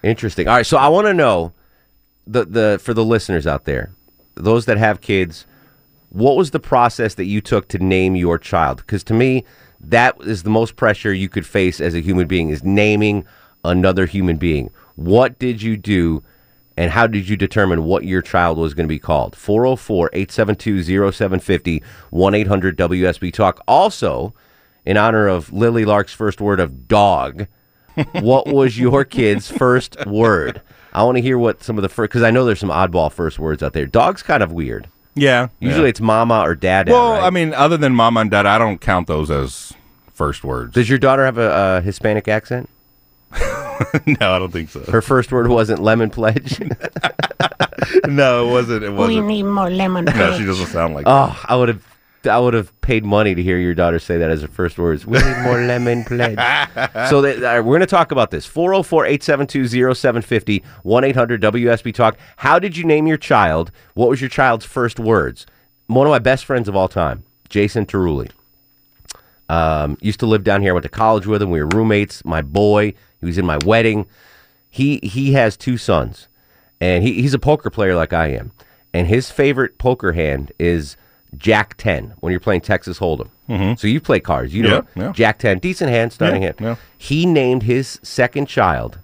[0.03, 0.49] Interesting.
[0.49, 1.53] All right, so I want to know
[2.27, 3.91] the the for the listeners out there,
[4.35, 5.47] those that have kids,
[6.11, 8.79] what was the process that you took to name your child?
[8.79, 9.45] Because to me,
[9.81, 13.25] that is the most pressure you could face as a human being is naming
[13.65, 14.71] another human being.
[14.97, 16.23] What did you do
[16.77, 19.35] and how did you determine what your child was going to be called?
[19.35, 23.61] 404-872-0750 1-800-WSB Talk.
[23.69, 24.35] Also,
[24.85, 27.47] in honor of Lily Lark's first word of dog,
[28.13, 30.63] what was your kid's first word?
[30.93, 33.13] I want to hear what some of the first because I know there's some oddball
[33.13, 33.87] first words out there.
[33.87, 34.89] Dog's kind of weird.
[35.21, 35.49] Yeah.
[35.61, 35.91] Usually yeah.
[35.91, 36.89] it's mama or dad.
[36.89, 37.25] Well, right?
[37.25, 39.75] I mean, other than mama and dad, I don't count those as
[40.15, 40.75] first words.
[40.75, 42.69] does your daughter have a, a Hispanic accent?
[43.33, 44.81] no, I don't think so.
[44.81, 46.61] Her first word wasn't lemon pledge.
[48.07, 48.83] no, it wasn't.
[48.83, 49.27] It wasn't.
[49.27, 50.07] need more lemon.
[50.07, 51.05] No, she doesn't sound like.
[51.07, 51.87] oh, I would have.
[52.25, 55.05] I would have paid money to hear your daughter say that as her first words.
[55.07, 56.37] We need more lemon pledge.
[57.09, 58.47] so that, uh, we're going to talk about this.
[58.47, 62.19] 404-872-0750, 1-800-WSB Talk.
[62.37, 63.73] How did you name your child?
[63.95, 65.47] What was your child's first words?
[65.87, 68.31] One of my best friends of all time, Jason Teruli.
[69.49, 70.73] Um, used to live down here.
[70.73, 71.51] I went to college with him.
[71.51, 72.25] We were roommates.
[72.25, 74.07] My boy, he was in my wedding.
[74.69, 76.29] He he has two sons,
[76.81, 78.53] and he, he's a poker player like I am.
[78.95, 80.97] And his favorite poker hand is
[81.37, 83.29] Jack Ten when you're playing Texas Hold'em.
[83.49, 83.79] Mhm.
[83.79, 85.13] So you play cards, you know Yeah, yeah.
[85.13, 86.79] Jack Ten, decent hand, starting Yeah, hand.
[86.99, 88.99] He named his second child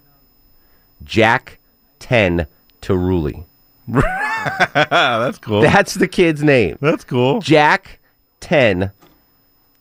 [1.03, 1.59] Jack
[1.99, 2.47] Ten
[2.81, 3.45] Teruli.
[3.87, 5.61] That's cool.
[5.61, 6.77] That's the kid's name.
[6.81, 7.39] That's cool.
[7.41, 7.99] Jack
[8.39, 8.91] Ten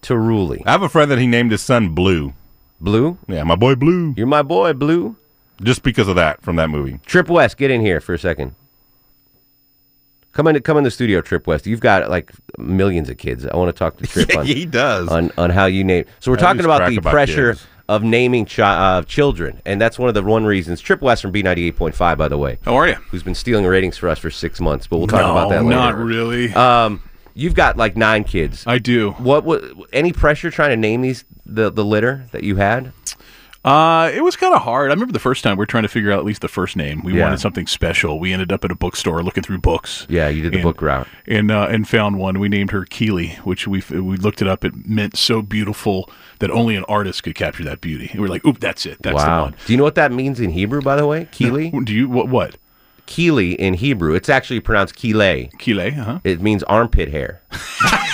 [0.02, 0.62] Teruli.
[0.66, 2.32] I have a friend that he named his son Blue.
[2.80, 3.18] Blue?
[3.28, 4.14] Yeah, my boy Blue.
[4.16, 5.16] You're my boy, Blue.
[5.62, 7.00] Just because of that from that movie.
[7.06, 8.54] Trip West, get in here for a second.
[10.36, 11.66] Come in, come in the studio, Trip West.
[11.66, 13.46] You've got like millions of kids.
[13.46, 15.08] I want to talk to Trip on he does.
[15.08, 16.04] on, on how you name.
[16.20, 17.66] So we're I talking lose about track the about pressure kids.
[17.88, 20.82] of naming chi- uh, children, and that's one of the one reasons.
[20.82, 22.58] Trip West from B ninety eight point five, by the way.
[22.66, 22.96] How are you?
[23.10, 24.86] Who's been stealing ratings for us for six months?
[24.86, 25.74] But we'll talk No, about that later.
[25.76, 26.52] not really.
[26.52, 28.62] Um, you've got like nine kids.
[28.66, 29.12] I do.
[29.12, 29.44] What?
[29.44, 29.64] What?
[29.94, 32.92] Any pressure trying to name these the the litter that you had?
[33.66, 34.90] Uh, it was kind of hard.
[34.90, 36.76] I remember the first time we were trying to figure out at least the first
[36.76, 37.02] name.
[37.02, 37.24] We Yeah.
[37.24, 38.20] wanted something special.
[38.20, 40.06] We ended up at a bookstore looking through books.
[40.08, 41.08] Yeah, you did the And- book route.
[41.26, 42.38] and uh, and found one.
[42.38, 44.64] We named her Keely, which we we looked it up.
[44.64, 48.08] It meant so beautiful that only an artist could capture that beauty.
[48.12, 48.98] And we're like, oop, that's it.
[49.02, 49.36] That's wow.
[49.36, 49.54] the one.
[49.66, 51.26] Do you know what that means in Hebrew, by the way?
[51.32, 51.70] Keely.
[51.70, 52.28] Do you what?
[52.28, 52.56] What?
[53.06, 54.14] Keely in Hebrew.
[54.14, 55.50] It's actually pronounced Keeley.
[55.60, 56.18] Keeley, uh-huh.
[56.24, 57.40] It means armpit hair.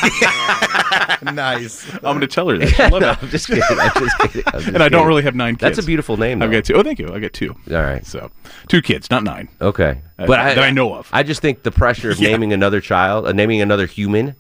[1.23, 1.93] nice.
[1.95, 2.69] I'm going to tell her that.
[2.77, 3.23] She'll love no, it.
[3.23, 3.63] I'm just kidding.
[3.71, 4.43] I'm just kidding.
[4.47, 5.07] I'm just and I don't kidding.
[5.07, 5.77] really have nine kids.
[5.77, 6.43] That's a beautiful name.
[6.43, 6.75] I've got two.
[6.75, 7.13] Oh, thank you.
[7.13, 7.55] I got two.
[7.71, 8.05] All right.
[8.07, 8.31] So
[8.69, 9.49] two kids, not nine.
[9.61, 11.09] Okay, Uh, but I, that I know of.
[11.13, 12.31] I just think the pressure of Yeah.
[12.31, 14.35] naming another child, uh, naming another human,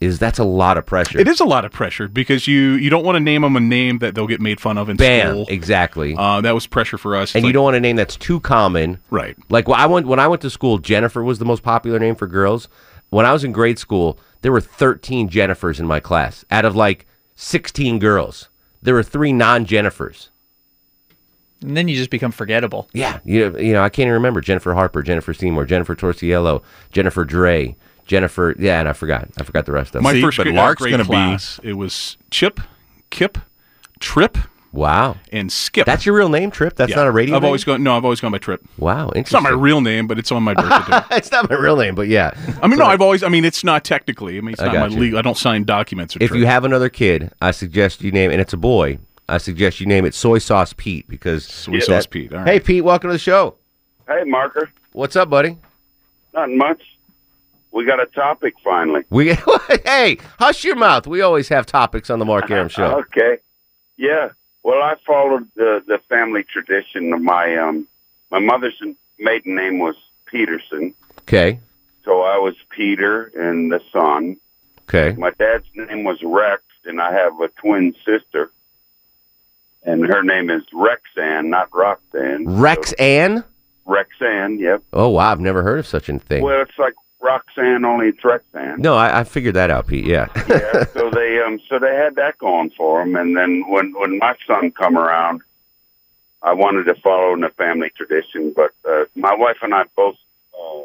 [0.00, 1.18] is that's a lot of pressure.
[1.18, 3.60] It is a lot of pressure because you you don't want to name them a
[3.60, 5.46] name that they'll get made fun of in Bam, school.
[5.48, 6.14] exactly.
[6.18, 7.30] Uh, that was pressure for us.
[7.30, 8.98] It's and you like- don't want a name that's too common.
[9.10, 9.36] Right.
[9.48, 12.16] Like when I went when I went to school, Jennifer was the most popular name
[12.16, 12.68] for girls.
[13.10, 16.76] When I was in grade school, there were 13 Jennifers in my class out of
[16.76, 18.50] like 16 girls.
[18.82, 20.28] There were three non-Jennifers.
[21.62, 22.90] And then you just become forgettable.
[22.92, 26.62] Yeah, you know, you know, I can't even remember Jennifer Harper, Jennifer Seymour, Jennifer Torciello,
[26.92, 28.54] Jennifer Dre, Jennifer.
[28.58, 29.30] Yeah, and I forgot.
[29.38, 30.02] I forgot the rest of them.
[30.02, 32.60] My See, first but grade, Lark's gonna be- class, it was Chip,
[33.08, 33.38] Kip,
[33.98, 34.36] Trip,
[34.74, 35.16] Wow.
[35.32, 35.86] And Skip.
[35.86, 36.74] That's your real name, Trip.
[36.74, 36.96] That's Yeah.
[36.96, 37.36] not a radio.
[37.36, 37.46] I've name?
[37.46, 37.82] always gone.
[37.84, 38.60] No, I've always gone by Trip.
[38.76, 41.16] Wow, It's not my real name, but it's on my birth certificate.
[41.16, 42.32] it's not my real name, but yeah.
[42.60, 43.22] I mean, no, I've always.
[43.22, 44.36] I mean, it's not technically.
[44.36, 45.00] I mean, it's I not got my you.
[45.00, 45.18] legal.
[45.18, 46.16] I don't sign documents.
[46.16, 46.40] Or If Trip.
[46.40, 48.98] you have another kid, I suggest you name, and it's a boy.
[49.28, 52.46] I suggest you name it Soy Sauce Pete because Soy Sauce Pete, all right.
[52.48, 53.54] Hey, Pete, welcome to the show.
[54.08, 54.70] Hey, Marker.
[54.92, 55.56] What's up, buddy?
[56.34, 56.82] Not much.
[57.70, 59.02] We got a topic finally.
[59.08, 59.34] We
[59.86, 61.06] hey, hush your mouth.
[61.06, 62.98] We always have topics on the Mark Arum show.
[63.00, 63.38] Okay.
[63.96, 64.30] Yeah.
[64.64, 67.86] Well, I followed the the family tradition of my um
[68.30, 68.80] my mother's
[69.18, 69.94] maiden name was
[70.26, 71.60] Peterson, Okay,
[72.04, 74.36] so I was Peter and the son.
[74.88, 75.14] okay.
[75.16, 78.50] My dad's name was Rex, and I have a twin sister,
[79.84, 82.58] and her name is Rexanne, not Roxanne.
[82.58, 83.44] Rex Ann.
[83.86, 84.58] Rexanne.
[84.58, 84.82] Yep.
[84.94, 86.42] Oh wow, I've never heard of such a thing.
[86.42, 88.78] Well, it's like Roxanne, only it's Rexanne.
[88.78, 90.04] No, I, I figured that out, Pete.
[90.04, 90.28] Yeah.
[90.46, 94.18] yeah, so they um so they had that going for them, and then when when
[94.18, 95.40] my son come around,
[96.42, 100.16] I wanted to follow in the family tradition, but uh, my wife and I both,
[100.52, 100.82] uh,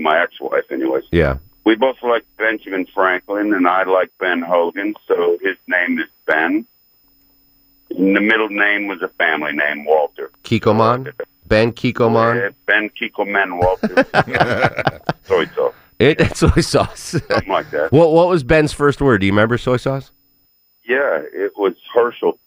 [0.00, 1.38] my ex-wife, anyways, yeah.
[1.64, 6.64] we both like Benjamin Franklin, and I like Ben Hogan, so his name is Ben.
[7.90, 10.30] And the middle name was a family name, Walter.
[10.44, 11.12] Kikkoman.
[11.52, 12.48] Ben Kikkoman.
[12.48, 14.06] Uh, ben Kikkoman Walter.
[15.24, 17.00] Soy sauce, It, it's soy sauce.
[17.28, 17.92] something like that.
[17.92, 19.20] what What was Ben's first word?
[19.20, 20.10] Do you remember soy sauce?
[20.88, 22.38] Yeah, it was Herschel.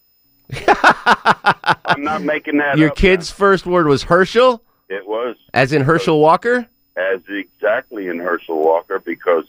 [0.66, 2.96] I'm not making that Your up.
[2.96, 6.66] kid's first word was Herschel, It was as in Herschel Walker.
[6.96, 9.44] as exactly in Herschel Walker because,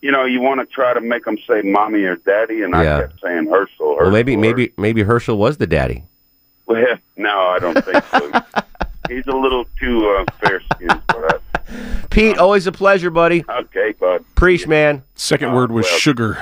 [0.00, 2.96] you know, you want to try to make them say mommy or daddy, and Yeah.
[2.96, 3.96] I kept saying Herschel.
[3.96, 6.04] Herschel Well, maybe or- maybe maybe Herschel was the daddy.
[6.66, 8.32] Well, no, I don't think so.
[9.08, 12.10] He's a little too uh, fair skinned for that.
[12.10, 13.44] Pete, always a pleasure, buddy.
[13.48, 14.24] Okay, bud.
[14.34, 15.02] Preach, man.
[15.14, 16.38] Second word was sugar.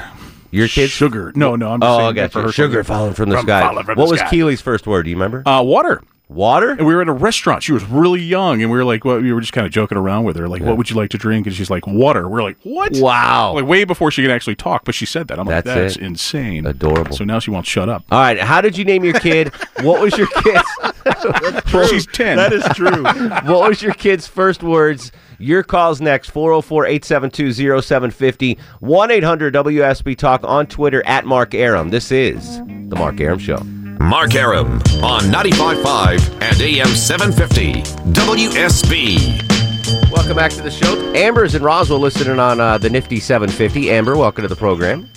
[0.50, 0.92] Your kids?
[0.92, 1.32] Sugar.
[1.34, 2.44] No, no, I'm just Oh, saying I got for you.
[2.46, 2.66] Herschel.
[2.66, 3.60] Sugar falling from the From- sky.
[3.62, 4.30] falling from what the was sky.
[4.30, 5.02] Keely's first word?
[5.04, 5.42] Do you remember?
[5.48, 6.02] Uh, water.
[6.28, 6.70] Water?
[6.70, 7.62] And we were at a restaurant.
[7.62, 9.98] She was really young, and we were like, well, we were just kind of joking
[9.98, 11.46] around with her, like, what would you like to drink?
[11.46, 12.26] And she's like, water.
[12.28, 12.96] We're like, what?
[12.96, 13.52] Wow.
[13.54, 15.38] Like way before she could actually talk, but she said that.
[15.38, 16.02] I'm like, That's that's it.
[16.02, 16.64] insane.
[16.66, 17.14] Adorable.
[17.14, 18.04] So now she won't shut up.
[18.10, 18.38] All right.
[18.40, 19.48] How did you name your kid?
[19.82, 20.62] what was your kid's?
[21.90, 22.36] She's 10.
[22.38, 23.02] That is true.
[23.52, 25.12] what was your kid's first words?
[25.38, 31.90] Your call's next 404 872 0750 1 800 WSB Talk on Twitter at Mark Arum.
[31.90, 32.58] This is
[32.88, 33.58] The Mark Arum Show.
[33.98, 40.10] Mark Arum on 95.5 and AM 750 WSB.
[40.10, 41.12] Welcome back to the show.
[41.14, 43.90] Amber's in Roswell listening on uh, the Nifty 750.
[43.90, 45.08] Amber, welcome to the program.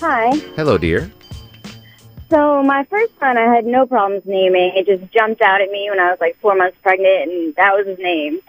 [0.00, 0.36] Hi.
[0.56, 1.10] Hello, dear.
[2.30, 4.72] So my first son, I had no problems naming.
[4.74, 7.72] It just jumped out at me when I was like four months pregnant, and that
[7.74, 8.40] was his name.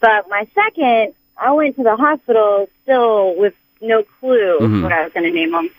[0.00, 4.82] But my second, I went to the hospital still with no clue Mhm.
[4.82, 5.70] what I was going to name him.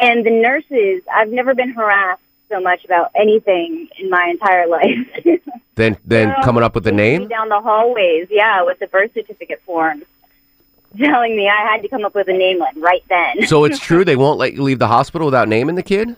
[0.00, 5.40] And the nurses, I've never been harassed so much about anything in my entire life.
[5.76, 7.26] Then, then coming up with the name.
[7.26, 10.04] down the hallways, yeah, with the birth certificate forms,
[10.96, 13.44] telling me I had to come up with a name like right then.
[13.48, 16.14] So it's true they won't let you leave the hospital without naming the kid.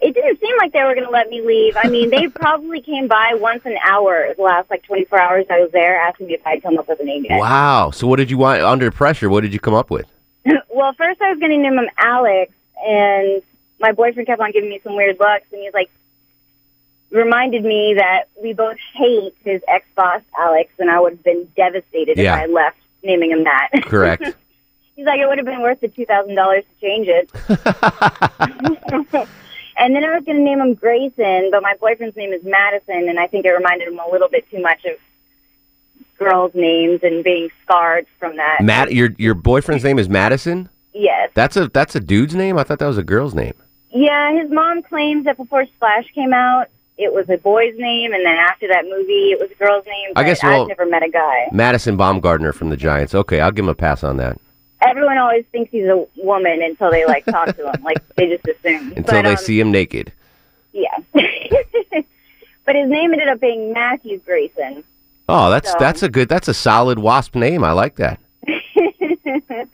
[0.00, 1.76] it didn't seem like they were going to let me leave.
[1.76, 5.58] I mean, they probably came by once an hour the last like 24 hours I
[5.58, 7.40] was there, asking me if I'd come up with a name yet.
[7.40, 7.90] Wow.
[7.90, 9.28] So what did you want under pressure?
[9.28, 10.06] What did you come up with?
[10.72, 12.52] well, first I was going to name him Alex,
[12.86, 13.42] and
[13.80, 15.90] my boyfriend kept on giving me some weird looks, and he's like,
[17.10, 21.48] reminded me that we both hate his ex boss Alex, and I would have been
[21.56, 22.36] devastated Yeah.
[22.36, 23.68] if I left naming him that.
[23.82, 24.22] Correct.
[24.96, 27.28] He's like, it would have been worth the two thousand dollars to change it.
[29.76, 33.08] and then I was going to name him Grayson, but my boyfriend's name is Madison,
[33.08, 34.92] and I think it reminded him a little bit too much of
[36.18, 38.58] girls' names and being scarred from that.
[38.62, 40.68] Matt, your your boyfriend's name is Madison.
[40.92, 41.30] Yes.
[41.34, 42.56] That's a that's a dude's name.
[42.56, 43.54] I thought that was a girl's name.
[43.94, 46.66] Yeah, his mom claims that before Splash came out,
[46.98, 50.10] it was a boy's name, and then after that movie, it was a girl's name.
[50.16, 51.48] I guess, well- I've never met a guy.
[51.52, 53.14] Madison Bumgarner from the Giants.
[53.14, 54.38] Okay, I'll give him a pass on that.
[54.80, 57.82] Everyone always thinks he's a woman until they like talk to him.
[57.82, 58.92] Like they just assume.
[58.96, 60.12] Until but, they um, see him naked.
[60.72, 60.96] Yeah.
[61.14, 64.84] but his name ended up being Matthew Grayson.
[65.28, 67.64] Oh, that's So- that's a good that's a solid wasp name.
[67.64, 68.20] I like that.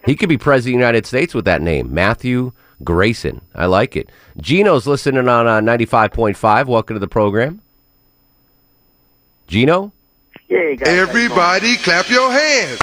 [0.06, 3.40] He could be president of the United States with that name, Matthew Grayson.
[3.54, 4.10] I like it.
[4.38, 6.66] Gino's listening on uh, 95.5.
[6.66, 7.60] Welcome to the program.
[9.46, 9.92] Gino?
[10.48, 10.88] Yeah, guys.
[10.88, 12.78] Everybody clap your hands.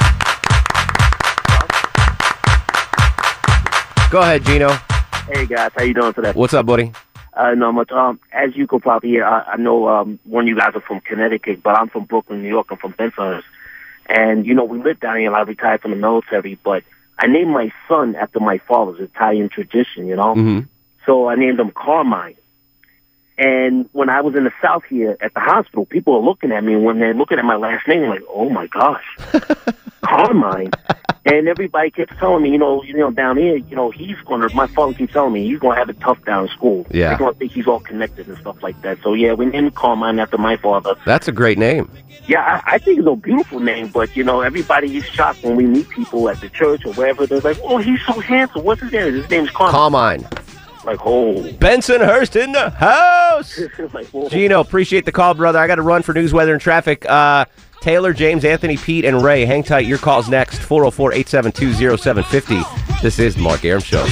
[4.09, 4.69] Go ahead, Gino.
[5.29, 6.31] Hey guys, how you doing today?
[6.31, 6.93] What's up, buddy?
[7.33, 7.91] Uh, no much.
[7.91, 10.81] Um, as you could probably hear, I, I know um, one of you guys are
[10.81, 12.67] from Connecticut, but I'm from Brooklyn, New York.
[12.71, 13.43] I'm from Bensonhurst,
[14.07, 15.33] and you know we lived down here.
[15.33, 16.83] I retired from the military, but
[17.19, 20.07] I named my son after my father's Italian tradition.
[20.07, 20.59] You know, Mm-hmm.
[21.05, 22.35] so I named him Carmine.
[23.39, 26.63] And when I was in the South here at the hospital, people are looking at
[26.63, 26.73] me.
[26.73, 29.03] And when they're looking at my last name, like, oh my gosh,
[30.01, 30.71] Carmine.
[31.27, 34.47] And everybody keeps telling me, you know, you know, down here, you know, he's going
[34.47, 34.55] to.
[34.55, 36.87] My father keeps telling me he's going to have it tough down in school.
[36.89, 37.09] Yeah.
[37.09, 38.99] they're going to think he's all connected and stuff like that.
[39.03, 40.95] So yeah, we named Carmine after my father.
[41.05, 41.91] That's a great name.
[42.27, 45.57] Yeah, I, I think it's a beautiful name, but you know, everybody is shocked when
[45.57, 47.25] we meet people at the church or wherever.
[47.25, 48.63] They're like, "Oh, he's so handsome.
[48.63, 49.13] What's his name?
[49.13, 50.27] His name's Carmine." Carmine.
[50.87, 53.59] Like, oh, Bensonhurst in the house.
[53.93, 54.29] like.
[54.29, 55.59] Gino, appreciate the call, brother.
[55.59, 57.05] I got to run for news, weather, and traffic.
[57.05, 57.43] Uh,
[57.81, 59.85] Taylor, James, Anthony, Pete, and Ray, hang tight.
[59.85, 63.01] Your call's next 404 872 0750.
[63.01, 64.05] This is the Mark Arum Show.